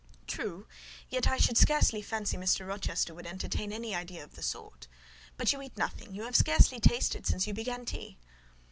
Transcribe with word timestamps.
"True: 0.25 0.65
yet 1.09 1.27
I 1.27 1.37
should 1.37 1.59
scarcely 1.59 2.01
fancy 2.01 2.35
Mr. 2.35 2.67
Rochester 2.67 3.13
would 3.13 3.27
entertain 3.27 3.71
an 3.71 3.85
idea 3.85 4.23
of 4.23 4.33
the 4.33 4.41
sort. 4.41 4.87
But 5.37 5.53
you 5.53 5.61
eat 5.61 5.77
nothing: 5.77 6.15
you 6.15 6.23
have 6.23 6.35
scarcely 6.35 6.79
tasted 6.79 7.27
since 7.27 7.45
you 7.45 7.53
began 7.53 7.85
tea." 7.85 8.17